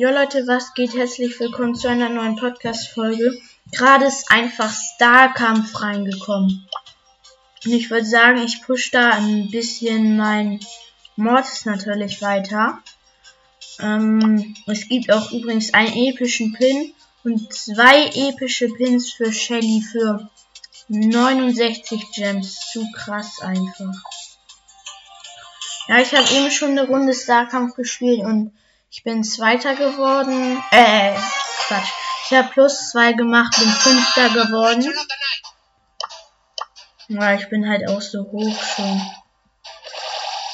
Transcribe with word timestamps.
Jo 0.00 0.08
Leute, 0.08 0.46
was 0.46 0.72
geht? 0.72 0.96
Herzlich 0.96 1.38
willkommen 1.40 1.74
zu 1.74 1.86
einer 1.86 2.08
neuen 2.08 2.34
Podcast-Folge. 2.34 3.38
Gerade 3.70 4.06
ist 4.06 4.30
einfach 4.30 4.72
Starkampf 4.72 5.78
reingekommen. 5.78 6.66
Und 7.66 7.70
ich 7.70 7.90
würde 7.90 8.06
sagen, 8.06 8.42
ich 8.42 8.62
push 8.62 8.92
da 8.92 9.10
ein 9.10 9.50
bisschen 9.50 10.16
mein 10.16 10.60
Mortis 11.16 11.66
natürlich 11.66 12.22
weiter. 12.22 12.78
Ähm, 13.78 14.56
es 14.66 14.88
gibt 14.88 15.12
auch 15.12 15.32
übrigens 15.32 15.74
einen 15.74 15.92
epischen 15.92 16.54
Pin 16.54 16.94
und 17.22 17.52
zwei 17.52 18.06
epische 18.06 18.70
Pins 18.70 19.12
für 19.12 19.30
Shelly 19.30 19.82
für 19.82 20.30
69 20.88 22.06
Gems. 22.14 22.70
Zu 22.72 22.90
krass 22.94 23.42
einfach. 23.42 24.02
Ja, 25.88 25.98
ich 25.98 26.14
habe 26.14 26.34
eben 26.34 26.50
schon 26.50 26.70
eine 26.70 26.86
Runde 26.86 27.12
Starkampf 27.12 27.74
gespielt 27.74 28.20
und 28.20 28.54
ich 28.90 29.04
bin 29.04 29.22
Zweiter 29.22 29.76
geworden. 29.76 30.62
Äh, 30.72 31.14
Quatsch. 31.68 31.90
Ich 32.24 32.36
habe 32.36 32.48
plus 32.48 32.90
zwei 32.90 33.12
gemacht, 33.12 33.56
bin 33.58 33.68
Fünfter 33.68 34.28
geworden. 34.30 34.92
Ja, 37.08 37.34
ich 37.34 37.48
bin 37.48 37.68
halt 37.68 37.88
auch 37.88 38.00
so 38.00 38.22
hoch 38.30 38.62
schon. 38.62 39.00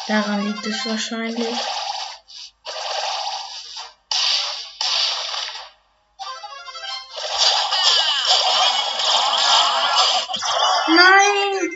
Daran 0.06 0.46
liegt 0.46 0.66
es 0.66 0.86
wahrscheinlich. 0.86 1.56
Nein! 10.88 11.70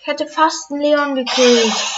Ich 0.00 0.06
hätte 0.06 0.26
fast 0.26 0.70
einen 0.70 0.82
Leon 0.82 1.14
gekillt. 1.14 1.91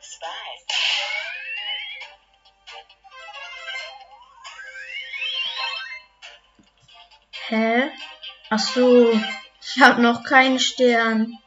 Spice. 0.00 0.66
Hä? 7.48 7.90
Ach 8.50 8.58
so, 8.58 9.12
ich 9.60 9.80
habe 9.80 10.00
noch 10.02 10.22
keinen 10.22 10.58
Stern. 10.58 11.38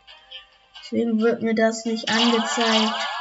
Deswegen 0.82 1.22
wird 1.22 1.42
mir 1.42 1.56
das 1.56 1.86
nicht 1.86 2.10
angezeigt. 2.10 3.13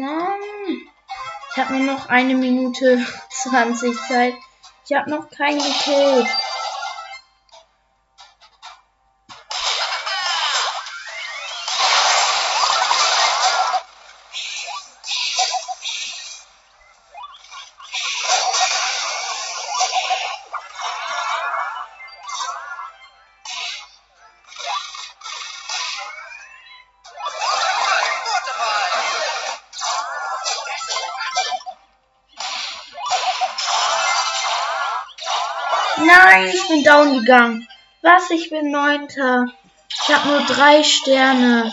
Mann. 0.00 0.40
Ich 1.50 1.62
habe 1.62 1.74
nur 1.74 1.94
noch 1.94 2.08
eine 2.08 2.34
Minute 2.34 3.04
20 3.30 3.94
Zeit. 4.08 4.34
Ich 4.86 4.96
habe 4.96 5.10
noch 5.10 5.28
keinen 5.30 5.58
gekillt. 5.58 6.28
Nein, 36.04 36.48
ich 36.48 36.68
bin 36.68 36.84
down 36.84 37.20
gegangen. 37.20 37.68
Was? 38.02 38.30
Ich 38.30 38.50
bin 38.50 38.70
neunter. 38.70 39.46
Ich 39.88 40.14
habe 40.14 40.28
nur 40.28 40.40
drei 40.40 40.82
Sterne. 40.82 41.72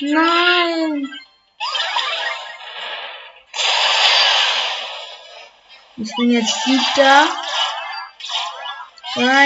Nein. 0.00 1.08
Ich 5.98 6.14
bin 6.16 6.30
jetzt 6.30 6.64
siebter. 6.64 7.26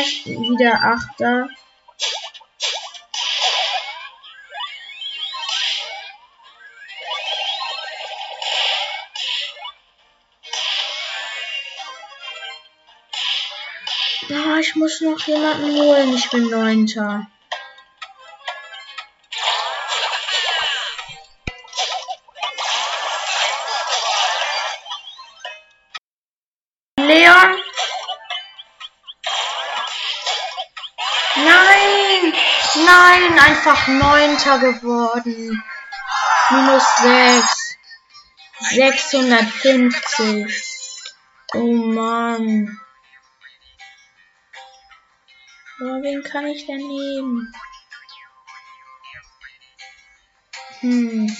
Ich 0.01 0.25
bin 0.25 0.51
wieder 0.51 0.75
achter. 0.83 1.49
Ja, 14.31 14.59
ich 14.59 14.77
muss 14.77 15.01
noch 15.01 15.19
jemanden 15.27 15.75
holen. 15.75 16.15
Ich 16.15 16.31
bin 16.31 16.49
neunter. 16.51 17.27
Leon? 26.97 27.59
Nein! 31.35 32.33
Nein, 32.87 33.37
einfach 33.37 33.89
neunter 33.89 34.61
geworden. 34.61 35.61
Minus 36.51 36.85
sechs. 36.99 37.75
650. 38.61 40.55
Oh 41.55 41.73
Mann. 41.73 42.81
Aber 45.81 46.03
wen 46.03 46.23
kann 46.23 46.47
ich 46.47 46.67
denn 46.67 46.77
nehmen? 46.77 47.55
Hm. 50.81 51.37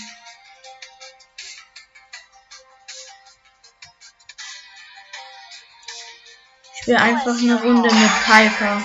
Ich 6.75 6.87
will 6.87 6.97
einfach 6.97 7.39
eine 7.39 7.61
Runde 7.61 7.95
mit 7.95 8.11
Piper. 8.25 8.83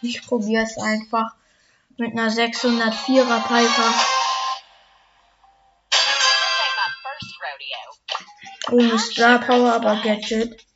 Ich 0.00 0.26
probiere 0.26 0.64
es 0.64 0.78
einfach 0.78 1.34
mit 1.98 2.12
einer 2.12 2.30
604er 2.30 3.42
Piper. 3.42 3.94
Ohne 8.70 8.98
Star 8.98 9.40
Power, 9.40 9.74
aber 9.74 9.96
Gadget. 9.96 10.69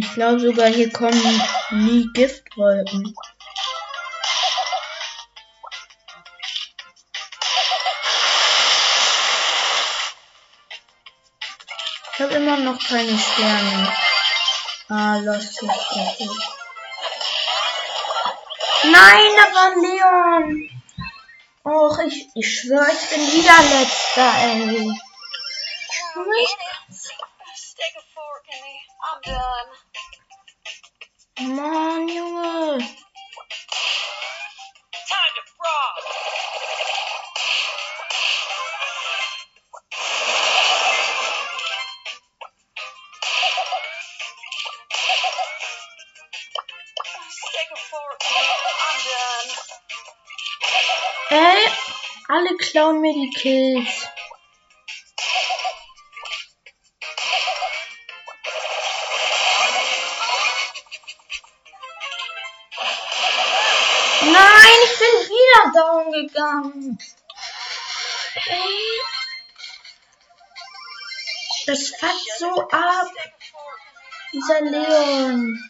Ich 0.00 0.14
glaube 0.14 0.38
sogar 0.38 0.68
hier 0.68 0.92
kommen 0.92 1.42
nie 1.70 2.06
Giftwolken. 2.12 3.14
Ich 12.12 12.20
habe 12.20 12.34
immer 12.34 12.58
noch 12.58 12.78
keine 12.78 13.18
Sterne. 13.18 13.92
Ah, 14.90 15.18
Lost 15.18 15.62
ist 15.62 15.62
Nein, 18.84 19.36
da 19.36 19.44
war 19.52 19.70
Leon. 19.76 20.70
Och, 21.62 21.98
ich, 22.06 22.28
ich 22.34 22.60
schwöre, 22.60 22.90
ich 22.90 23.10
bin 23.10 23.20
wieder 23.20 23.58
letzter, 23.80 24.32
ey. 24.38 24.90
Oh 31.40 31.44
mein 31.44 32.08
Ey, 51.30 51.60
alle 52.28 52.56
klauen 52.56 53.02
mir 53.02 53.12
die 53.12 53.28
Kills. 53.28 54.08
Nein, 64.22 64.78
ich 64.84 64.98
bin 64.98 65.16
wieder 65.28 65.72
down 65.74 66.12
gegangen. 66.12 66.98
Ey. 68.46 69.00
Das 71.66 71.90
fuckt 71.90 72.38
so 72.38 72.68
ab. 72.70 73.12
Dieser 74.32 74.62
Leon. 74.62 75.67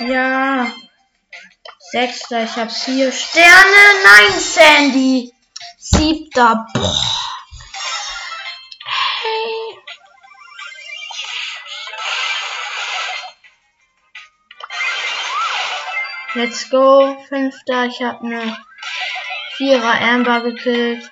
Ja. 0.00 0.72
Sechster, 1.92 2.44
ich 2.44 2.56
hab 2.56 2.72
vier 2.72 3.12
Sterne. 3.12 3.84
Nein, 4.04 4.40
Sandy. 4.40 5.32
Siebter. 5.78 6.66
Boah. 6.72 7.02
Hey. 8.86 9.78
Let's 16.34 16.70
go. 16.70 17.16
Fünfter, 17.28 17.86
ich 17.86 18.00
hab 18.02 18.22
ne 18.22 18.56
Vierer 19.56 20.00
Amber 20.00 20.40
gekillt. 20.40 21.10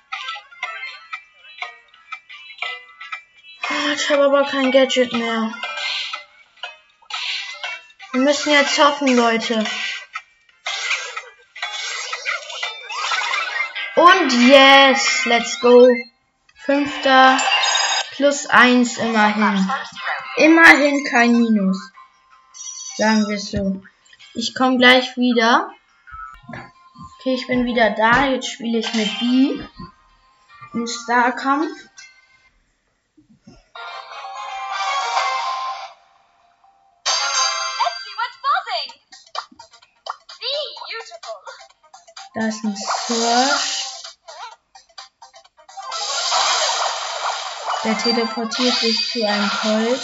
Ah, 3.68 3.92
Ich 3.94 4.08
habe 4.08 4.24
aber 4.24 4.44
kein 4.44 4.70
Gadget 4.70 5.12
mehr. 5.12 5.52
Wir 8.12 8.20
müssen 8.22 8.52
jetzt 8.52 8.78
hoffen, 8.78 9.14
Leute. 9.14 9.64
Und 13.96 14.48
yes, 14.48 15.24
let's 15.26 15.60
go. 15.60 15.88
Fünfter 16.64 17.38
plus 18.12 18.46
eins 18.46 18.96
immerhin. 18.96 19.70
Immerhin 20.36 21.04
kein 21.04 21.32
Minus. 21.32 21.78
Sagen 22.96 23.28
wir 23.28 23.38
so. 23.38 23.82
Ich 24.34 24.54
komme 24.54 24.78
gleich 24.78 25.16
wieder. 25.16 25.70
Okay, 27.18 27.34
ich 27.34 27.46
bin 27.46 27.64
wieder 27.64 27.90
da. 27.90 28.26
Jetzt 28.26 28.52
spiele 28.52 28.78
ich 28.78 28.94
mit 28.94 29.18
B. 29.18 29.60
Im 30.72 30.86
Starkampf. 30.86 31.87
Da 42.34 42.46
ist 42.46 42.62
ein 42.62 42.76
Search. 43.06 43.84
Der 47.84 47.96
teleportiert 47.98 48.74
sich 48.74 49.10
zu 49.10 49.26
einem 49.26 49.50
Colt. 49.50 50.02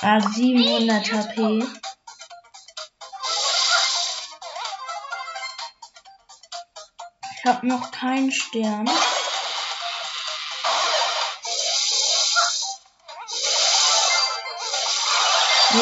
Ah, 0.00 0.20
700 0.20 1.12
HP. 1.12 1.64
Ich 7.34 7.44
habe 7.44 7.66
noch 7.66 7.90
keinen 7.90 8.32
Stern. 8.32 8.88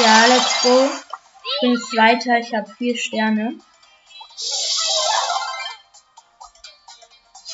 Ja, 0.03 0.27
let's 0.27 0.63
go. 0.63 0.91
Ich 1.45 1.61
bin 1.61 1.81
Zweiter, 1.81 2.39
ich 2.39 2.55
habe 2.55 2.75
vier 2.77 2.97
Sterne. 2.97 3.59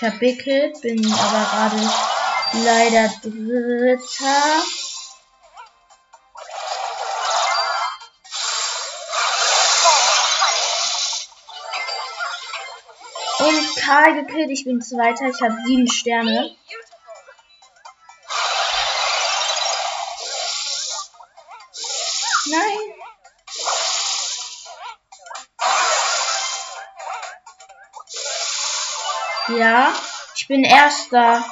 Ich 0.02 0.80
bin 0.80 1.12
aber 1.12 1.44
gerade 1.44 1.90
leider 2.64 3.12
Dritter. 3.22 4.62
Und 13.40 13.76
Karl 13.76 14.24
gekillt, 14.24 14.50
ich 14.50 14.64
bin 14.64 14.80
Zweiter, 14.80 15.28
ich 15.28 15.42
habe 15.42 15.58
sieben 15.66 15.86
Sterne. 15.86 16.56
Ja, 29.48 29.92
ich 30.36 30.46
bin 30.46 30.64
Erster. 30.64 31.44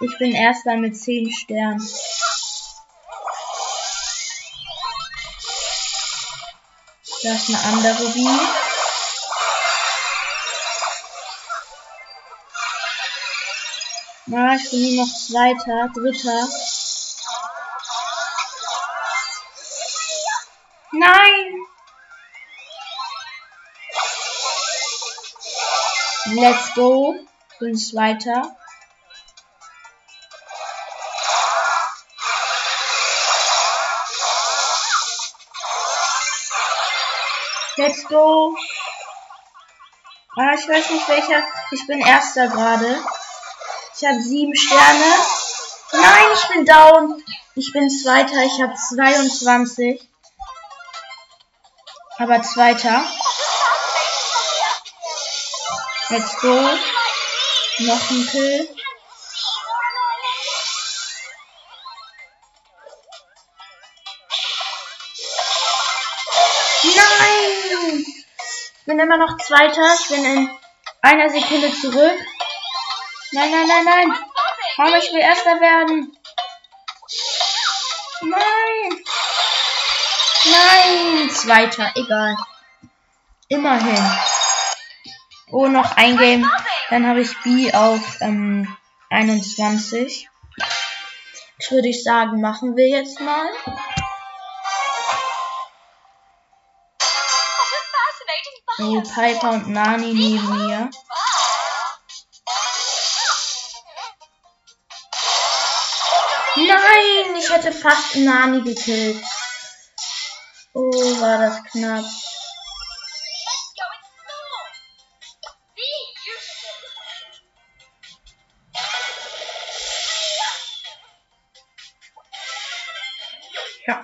Ich 0.00 0.18
bin 0.18 0.32
Erster 0.32 0.76
mit 0.76 0.96
10 0.96 1.32
Sternen. 1.32 1.86
Da 7.22 7.32
ist 7.32 7.48
eine 7.48 7.58
andere 7.64 8.08
Bi. 8.12 8.28
Na, 14.26 14.54
ich 14.56 14.70
bin 14.70 14.96
nur 14.96 15.06
noch 15.06 15.12
Zweiter, 15.12 15.88
Dritter. 15.94 16.48
Nein! 20.92 21.35
Let's 26.36 26.74
go. 26.74 27.14
Bin 27.60 27.74
Zweiter. 27.78 28.54
Let's 37.78 38.06
go. 38.08 38.54
Ah, 40.36 40.52
ich 40.58 40.68
weiß 40.68 40.90
nicht 40.90 41.08
welcher. 41.08 41.42
Ich 41.70 41.86
bin 41.86 42.00
Erster 42.00 42.48
gerade. 42.48 43.02
Ich 43.96 44.06
habe 44.06 44.20
sieben 44.20 44.54
Sterne. 44.54 45.14
Nein, 45.92 46.24
ich 46.34 46.48
bin 46.48 46.66
down. 46.66 47.24
Ich 47.54 47.72
bin 47.72 47.88
Zweiter. 47.88 48.44
Ich 48.44 48.60
habe 48.60 48.74
22. 48.74 50.06
Aber 52.18 52.42
Zweiter. 52.42 53.02
Let's 56.08 56.40
go. 56.40 56.54
Noch 57.78 58.10
ein 58.10 58.26
Kill. 58.28 58.68
Nein! 66.84 68.04
Ich 68.06 68.84
bin 68.84 69.00
immer 69.00 69.16
noch 69.16 69.36
Zweiter. 69.38 69.94
Ich 70.00 70.08
bin 70.08 70.24
in 70.24 70.50
einer 71.02 71.28
Sekunde 71.28 71.72
zurück. 71.72 72.20
Nein, 73.32 73.50
nein, 73.50 73.66
nein, 73.66 73.84
nein. 73.84 74.18
Komm, 74.76 74.94
ich 74.94 75.12
will 75.12 75.20
Erster 75.20 75.60
werden. 75.60 76.16
Nein! 78.20 79.04
Nein! 80.44 81.30
Zweiter, 81.30 81.90
egal. 81.96 82.36
Immerhin. 83.48 84.35
Oh, 85.50 85.68
noch 85.68 85.96
ein 85.96 86.16
Game. 86.16 86.50
Dann 86.90 87.06
habe 87.06 87.20
ich 87.20 87.36
B 87.42 87.72
auf 87.72 88.20
ähm, 88.20 88.76
21. 89.10 90.28
Das 91.58 91.70
würde 91.70 91.88
ich 91.88 92.02
sagen, 92.02 92.40
machen 92.40 92.76
wir 92.76 92.88
jetzt 92.88 93.20
mal. 93.20 93.48
Oh. 98.78 99.00
Piper 99.00 99.52
und 99.52 99.68
Nani 99.68 100.12
neben 100.12 100.66
mir. 100.66 100.90
Nein, 106.56 107.36
ich 107.38 107.50
hätte 107.50 107.72
fast 107.72 108.16
Nani 108.16 108.62
gekillt. 108.62 109.22
Oh, 110.74 111.20
war 111.20 111.38
das 111.38 111.62
knapp. 111.70 112.04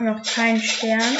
Noch 0.02 0.22
keinen 0.22 0.60
Stern. 0.60 1.16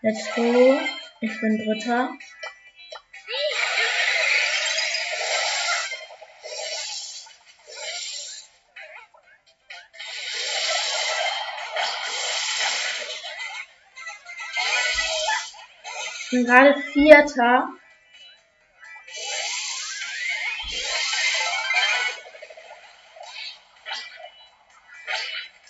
Let's 0.00 0.34
go. 0.34 0.80
Ich 1.20 1.40
bin 1.40 1.58
Dritter. 1.58 2.10
Ich 16.20 16.30
bin 16.30 16.44
gerade 16.44 16.80
Vierter. 16.92 17.77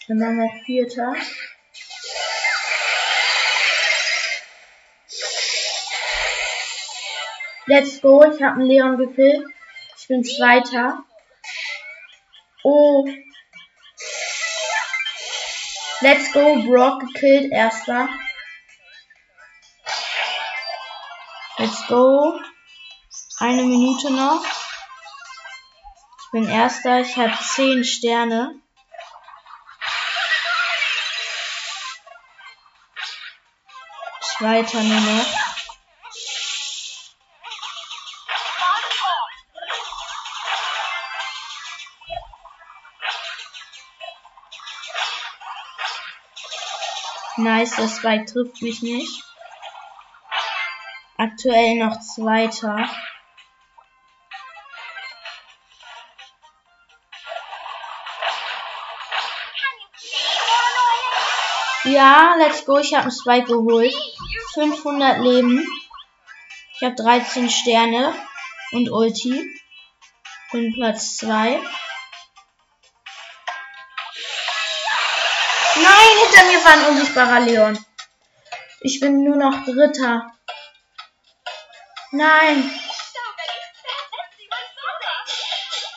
Bin 0.08 0.20
dann 0.20 0.38
noch 0.38 0.64
Vierter. 0.64 1.14
Let's 7.66 8.00
go, 8.00 8.24
ich 8.24 8.42
habe 8.42 8.54
einen 8.54 8.68
Leon 8.68 8.96
gekillt. 8.96 9.44
Ich 9.98 10.08
bin 10.08 10.24
Zweiter. 10.24 11.04
Oh. 12.64 13.06
Let's 16.00 16.32
go, 16.32 16.54
Brock 16.62 17.00
gekillt, 17.00 17.52
Erster. 17.52 18.08
Let's 21.58 21.86
go. 21.86 22.40
Eine 23.40 23.64
Minute 23.64 24.10
noch. 24.10 24.42
Ich 24.42 26.30
bin 26.32 26.48
Erster, 26.48 27.00
ich 27.00 27.14
habe 27.18 27.36
10 27.38 27.84
Sterne. 27.84 28.58
Zweiter 34.38 34.80
noch. 34.84 35.26
Nice, 47.36 47.74
das 47.76 47.96
Spike 47.96 48.26
trifft 48.26 48.62
mich 48.62 48.80
nicht. 48.82 49.24
Aktuell 51.16 51.74
noch 51.76 51.98
Zweiter. 51.98 52.88
Ja, 61.88 62.34
let's 62.36 62.66
go. 62.66 62.76
Ich 62.78 62.92
habe 62.92 63.04
einen 63.04 63.12
Spike 63.12 63.46
geholt. 63.46 63.94
500 64.52 65.20
Leben. 65.20 65.66
Ich 66.74 66.82
habe 66.82 66.94
13 66.94 67.48
Sterne 67.48 68.14
und 68.72 68.90
Ulti. 68.90 69.42
Bin 70.52 70.74
Platz 70.74 71.16
2. 71.18 71.58
Nein, 75.76 76.18
hinter 76.22 76.44
mir 76.44 76.64
war 76.64 76.72
ein 76.72 76.86
unsichtbarer 76.90 77.40
Leon. 77.40 77.78
Ich 78.80 79.00
bin 79.00 79.24
nur 79.24 79.36
noch 79.36 79.64
Dritter. 79.64 80.30
Nein. 82.12 82.70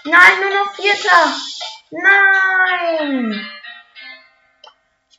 Nein, 0.05 0.39
nur 0.39 0.50
noch 0.51 0.74
Vierter. 0.75 1.36
Nein. 1.89 3.51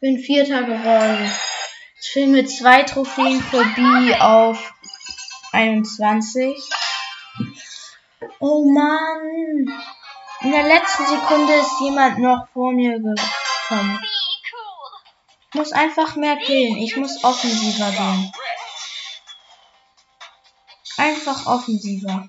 Bin 0.03 0.19
Vierter 0.19 0.65
geworden. 0.65 1.33
Ich 2.03 2.13
bin 2.13 2.33
mit 2.33 2.51
zwei 2.51 2.83
Trophäen 2.83 3.41
für 3.41 3.65
B 3.65 4.13
auf 4.17 4.75
21. 5.53 6.57
Oh 8.41 8.69
Mann. 8.69 9.73
In 10.41 10.51
der 10.51 10.65
letzten 10.65 11.07
Sekunde 11.07 11.55
ist 11.55 11.81
jemand 11.83 12.19
noch 12.19 12.49
vor 12.53 12.73
mir 12.73 12.99
gekommen. 12.99 14.01
Ich 15.49 15.55
muss 15.55 15.71
einfach 15.71 16.17
mehr 16.17 16.37
killen. 16.37 16.79
Ich 16.79 16.97
muss 16.97 17.23
offensiver 17.23 17.93
gehen. 17.93 18.33
Einfach 20.97 21.47
offensiver. 21.47 22.29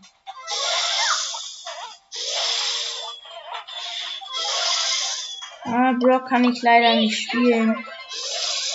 Brock 6.00 6.28
kann 6.28 6.44
ich 6.46 6.62
leider 6.62 6.96
nicht 6.96 7.24
spielen. 7.24 7.86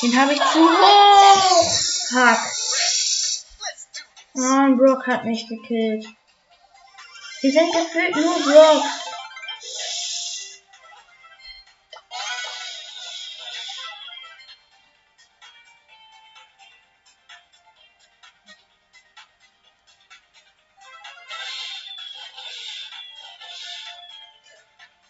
Den 0.02 0.20
habe 0.20 0.32
ich 0.32 0.40
zu 0.40 0.60
hoch. 0.60 1.72
Fuck. 2.10 2.38
Ah, 4.40 4.68
Brock 4.76 5.06
hat 5.06 5.24
mich 5.24 5.46
gekillt. 5.48 6.06
Wir 7.40 7.52
sind 7.52 7.72
gefühlt 7.72 8.16
nur 8.16 8.40
Brock. 8.42 8.84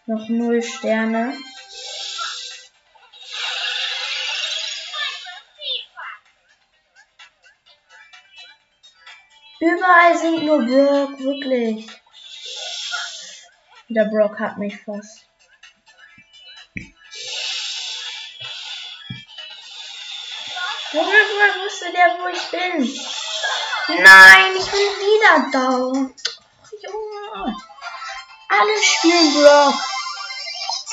Noch 0.06 0.26
null 0.30 0.62
Sterne. 0.62 1.34
Überall 9.68 10.16
sind 10.16 10.44
nur 10.44 10.58
Brock, 10.64 11.18
wirklich. 11.18 11.87
Der 13.90 14.04
Brock 14.04 14.38
hat 14.40 14.56
mich 14.56 14.75
fast. 14.82 15.26
Woher 20.92 21.64
wusste 21.64 21.92
der, 21.92 22.16
wo 22.18 22.28
ich 22.28 22.44
bin? 22.50 22.98
Nein, 24.02 24.56
ich 24.56 24.70
bin 24.70 24.88
wieder 25.04 25.50
down. 25.52 26.14
Junge. 26.82 27.56
Alle 28.48 28.82
spielen 28.82 29.34
Brock. 29.34 29.75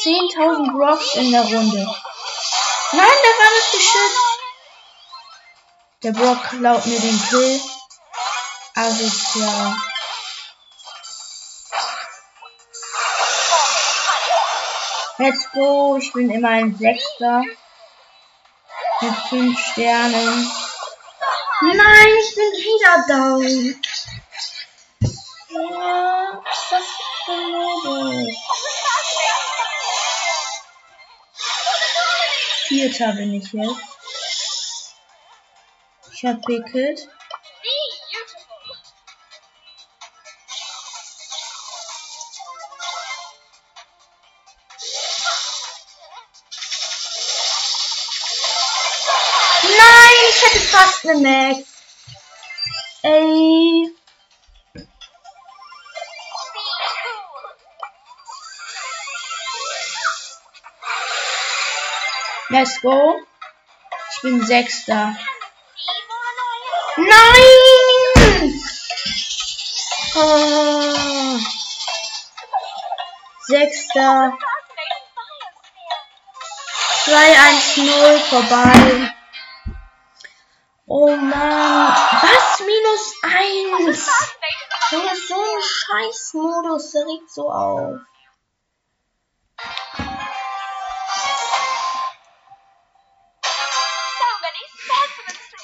10.000 0.04 0.78
Brocks 0.78 1.16
in 1.16 1.32
der 1.32 1.44
Runde. 1.44 1.96
Nein, 2.92 3.18
der 3.24 3.36
war 3.40 3.52
das 3.58 3.72
geschützt. 3.72 4.40
Der 6.04 6.12
Brock 6.12 6.44
klaut 6.50 6.86
mir 6.86 7.00
den 7.00 7.22
Kill. 7.30 7.75
Asozial. 8.78 9.76
Let's 15.18 15.50
go. 15.54 15.96
Ich 15.98 16.12
bin 16.12 16.30
immer 16.30 16.50
ein 16.50 16.76
Sechster. 16.76 17.42
Mit 19.00 19.16
5 19.30 19.60
Sternen. 19.60 20.52
Nein, 21.62 22.08
ich 22.22 22.36
bin 22.36 22.52
wieder 22.52 23.06
down. 23.08 23.82
Ja, 25.50 26.44
ist 26.52 26.68
das 26.70 26.84
ein 27.30 27.52
Modus? 27.52 28.36
Vierter 32.68 33.14
bin 33.14 33.34
ich 33.36 33.54
jetzt. 33.54 33.80
Ich 36.12 36.26
hab 36.26 36.42
Picket. 36.46 37.08
Ich 50.36 50.44
hätte 50.44 50.60
fast 50.60 51.06
eine 51.06 51.20
Max. 51.20 51.68
Ey. 53.04 53.90
Let's 62.50 62.82
go. 62.82 63.16
Ich 64.12 64.22
bin 64.22 64.46
Sechster. 64.46 65.16
Nein! 66.98 68.62
Oh. 70.16 71.40
Sechster. 73.48 74.38
2-1-0 77.06 78.20
vorbei. 78.30 79.15
Oh 80.98 81.14
Mann. 81.14 81.94
Was? 82.22 82.62
Minus 82.62 83.14
1? 83.22 84.06
Das 84.92 85.14
ist 85.14 85.28
so 85.28 85.36
ein 85.36 85.62
Scheißmodus. 85.62 86.92
Der 86.92 87.06
regt 87.06 87.30
so 87.30 87.52
auf. 87.52 88.00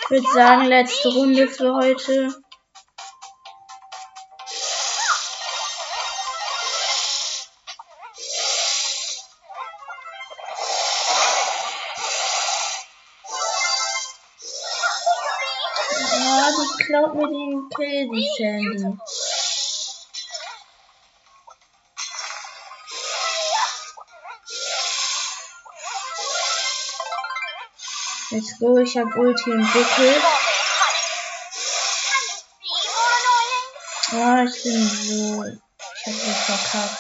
würde 0.09 0.27
sagen, 0.33 0.65
letzte 0.65 1.07
Runde 1.13 1.47
für 1.47 1.75
heute. 1.75 2.35
Let's 28.31 28.57
go, 28.59 28.77
ich 28.77 28.97
habe 28.97 29.13
Ulti 29.19 29.51
entwickelt. 29.51 30.23
Ja, 34.13 34.43
ich 34.45 34.63
bin 34.63 34.87
so. 34.87 35.43
Ich 35.43 36.05
hab 36.05 36.13
so 36.13 36.31
verkackt. 36.31 36.97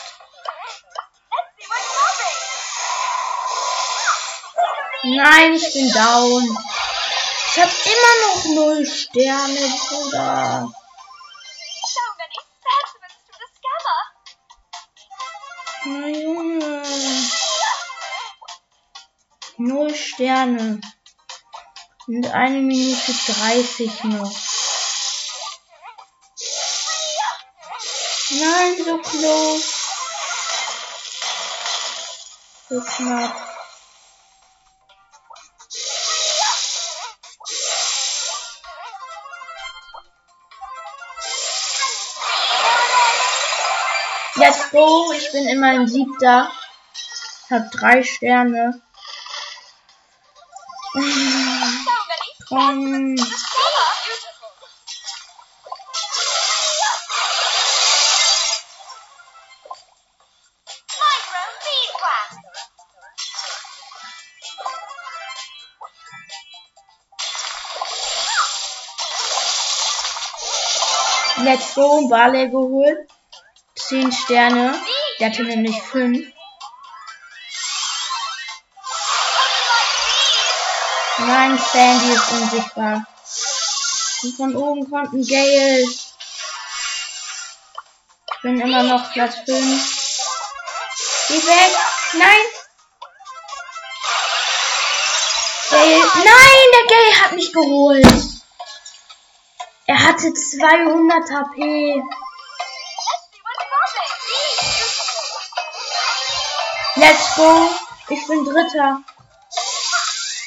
Nein, 5.03 5.53
ich 5.53 5.73
bin 5.73 5.91
down. 5.93 6.57
Ich 7.47 7.61
hab 7.61 7.69
immer 7.85 8.27
noch 8.27 8.45
null 8.45 8.85
Sterne, 8.85 9.73
Bruder. 9.87 10.69
Na 15.85 16.07
Junge. 16.07 16.83
Null 19.57 19.95
Sterne. 19.95 20.81
Und 22.13 22.27
eine 22.33 22.57
Minute 22.57 23.13
30 23.13 24.03
noch. 24.03 24.35
Nein, 28.31 28.83
so 28.83 28.97
close. 28.97 29.63
So 32.67 32.81
knapp. 32.81 33.33
Let's 44.35 44.69
go. 44.71 45.13
Ich 45.13 45.31
bin 45.31 45.47
immerhin 45.47 45.87
siebter. 45.87 46.51
Hab 47.49 47.71
drei 47.71 48.03
Sterne. 48.03 48.81
Um, 52.51 53.15
let's 71.45 71.73
go. 71.73 72.09
Barley 72.09 72.49
geholt. 72.49 72.97
Zehn 73.75 74.11
Sterne. 74.11 74.75
Der 75.21 75.29
hatte 75.29 75.45
nämlich 75.45 75.81
fünf. 75.81 76.27
Nein, 81.27 81.59
Sandy 81.71 82.13
ist 82.13 82.31
unsichtbar. 82.31 83.05
Und 84.23 84.35
von 84.37 84.55
oben 84.55 84.89
kommt 84.89 85.13
ein 85.13 85.25
Gale. 85.25 85.81
Ich 88.33 88.41
bin 88.41 88.59
immer 88.59 88.81
noch 88.83 89.11
Platz 89.13 89.35
5. 89.45 89.47
Geh 91.27 91.45
weg. 91.45 91.77
Nein. 92.13 92.39
Gale. 95.69 95.99
Nein, 96.15 96.67
der 96.73 96.85
Gale 96.89 97.21
hat 97.21 97.31
mich 97.33 97.53
geholt. 97.53 98.05
Er 99.85 100.03
hatte 100.03 100.33
200 100.33 101.31
HP. 101.31 102.01
Let's 106.95 107.35
go. 107.35 107.69
Ich 108.09 108.27
bin 108.27 108.43
Dritter. 108.43 109.03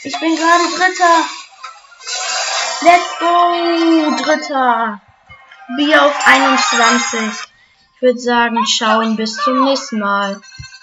Ich 0.06 0.20
bin 0.20 0.36
gerade 0.36 0.64
Dritter. 0.76 1.24
Let's 2.82 3.18
go. 3.18 4.22
Dritter. 4.22 5.00
Bier 5.78 6.04
auf 6.04 6.26
21. 6.26 7.20
Ich 7.96 8.02
würde 8.02 8.18
sagen, 8.18 8.66
schauen 8.66 9.16
bis 9.16 9.34
zum 9.36 9.64
nächsten 9.64 10.00
Mal. 10.00 10.42